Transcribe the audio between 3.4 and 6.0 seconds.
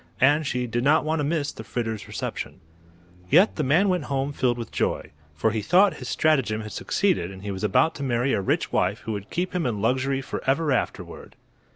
the man went home filled with joy; for he thought